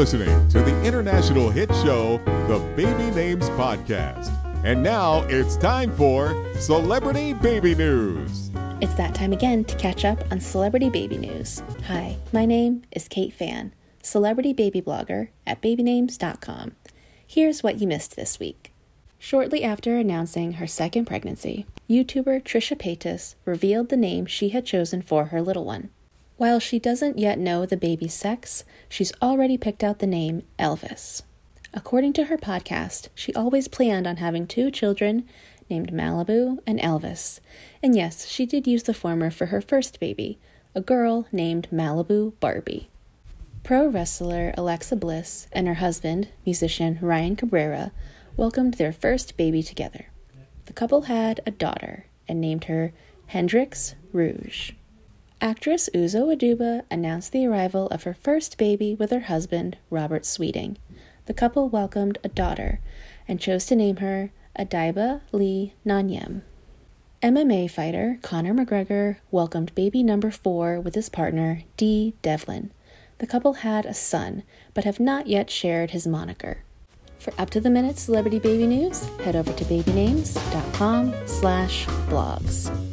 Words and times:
Listening 0.00 0.48
to 0.48 0.62
the 0.62 0.82
international 0.82 1.50
hit 1.50 1.68
show, 1.84 2.16
The 2.48 2.58
Baby 2.74 3.14
Names 3.14 3.50
Podcast. 3.50 4.32
And 4.64 4.82
now 4.82 5.24
it's 5.24 5.58
time 5.58 5.94
for 5.94 6.34
Celebrity 6.58 7.34
Baby 7.34 7.74
News. 7.74 8.50
It's 8.80 8.94
that 8.94 9.14
time 9.14 9.34
again 9.34 9.62
to 9.66 9.76
catch 9.76 10.06
up 10.06 10.24
on 10.32 10.40
celebrity 10.40 10.88
baby 10.88 11.18
news. 11.18 11.62
Hi, 11.84 12.16
my 12.32 12.46
name 12.46 12.80
is 12.92 13.08
Kate 13.08 13.34
Fann, 13.34 13.74
celebrity 14.02 14.54
baby 14.54 14.80
blogger 14.80 15.28
at 15.46 15.60
babynames.com. 15.60 16.76
Here's 17.26 17.62
what 17.62 17.78
you 17.78 17.86
missed 17.86 18.16
this 18.16 18.40
week. 18.40 18.72
Shortly 19.18 19.62
after 19.62 19.98
announcing 19.98 20.52
her 20.52 20.66
second 20.66 21.04
pregnancy, 21.04 21.66
YouTuber 21.90 22.42
Trisha 22.42 22.74
Paytas 22.74 23.34
revealed 23.44 23.90
the 23.90 23.98
name 23.98 24.24
she 24.24 24.48
had 24.48 24.64
chosen 24.64 25.02
for 25.02 25.26
her 25.26 25.42
little 25.42 25.66
one. 25.66 25.90
While 26.40 26.58
she 26.58 26.78
doesn't 26.78 27.18
yet 27.18 27.38
know 27.38 27.66
the 27.66 27.76
baby's 27.76 28.14
sex, 28.14 28.64
she's 28.88 29.12
already 29.20 29.58
picked 29.58 29.84
out 29.84 29.98
the 29.98 30.06
name 30.06 30.42
Elvis. 30.58 31.20
According 31.74 32.14
to 32.14 32.24
her 32.24 32.38
podcast, 32.38 33.08
she 33.14 33.34
always 33.34 33.68
planned 33.68 34.06
on 34.06 34.16
having 34.16 34.46
two 34.46 34.70
children 34.70 35.28
named 35.68 35.92
Malibu 35.92 36.56
and 36.66 36.80
Elvis. 36.80 37.40
And 37.82 37.94
yes, 37.94 38.26
she 38.26 38.46
did 38.46 38.66
use 38.66 38.84
the 38.84 38.94
former 38.94 39.30
for 39.30 39.48
her 39.48 39.60
first 39.60 40.00
baby, 40.00 40.38
a 40.74 40.80
girl 40.80 41.26
named 41.30 41.68
Malibu 41.70 42.32
Barbie. 42.40 42.88
Pro 43.62 43.88
wrestler 43.88 44.54
Alexa 44.56 44.96
Bliss 44.96 45.46
and 45.52 45.68
her 45.68 45.74
husband, 45.74 46.28
musician 46.46 46.98
Ryan 47.02 47.36
Cabrera, 47.36 47.92
welcomed 48.38 48.74
their 48.74 48.94
first 48.94 49.36
baby 49.36 49.62
together. 49.62 50.06
The 50.64 50.72
couple 50.72 51.02
had 51.02 51.42
a 51.44 51.50
daughter 51.50 52.06
and 52.26 52.40
named 52.40 52.64
her 52.64 52.94
Hendrix 53.26 53.94
Rouge. 54.14 54.72
Actress 55.42 55.88
Uzo 55.94 56.34
Aduba 56.36 56.82
announced 56.90 57.32
the 57.32 57.46
arrival 57.46 57.86
of 57.88 58.02
her 58.02 58.12
first 58.12 58.58
baby 58.58 58.94
with 58.94 59.10
her 59.10 59.20
husband, 59.20 59.78
Robert 59.88 60.26
Sweeting 60.26 60.76
the 61.30 61.34
couple 61.34 61.68
welcomed 61.68 62.18
a 62.24 62.28
daughter 62.28 62.80
and 63.28 63.40
chose 63.40 63.64
to 63.66 63.76
name 63.76 63.98
her 63.98 64.32
Adiba 64.58 65.20
Lee 65.30 65.74
Nanyem. 65.86 66.42
MMA 67.22 67.70
fighter 67.70 68.18
Conor 68.20 68.52
McGregor 68.52 69.18
welcomed 69.30 69.72
baby 69.76 70.02
number 70.02 70.32
four 70.32 70.80
with 70.80 70.96
his 70.96 71.08
partner, 71.08 71.62
Dee 71.76 72.14
Devlin. 72.22 72.72
The 73.18 73.28
couple 73.28 73.52
had 73.52 73.86
a 73.86 73.94
son, 73.94 74.42
but 74.74 74.82
have 74.82 74.98
not 74.98 75.28
yet 75.28 75.50
shared 75.50 75.92
his 75.92 76.04
moniker. 76.04 76.64
For 77.20 77.32
up-to-the-minute 77.38 77.96
celebrity 77.96 78.40
baby 78.40 78.66
news, 78.66 79.04
head 79.20 79.36
over 79.36 79.52
to 79.52 79.64
babynames.com 79.66 81.14
slash 81.26 81.86
blogs. 82.08 82.89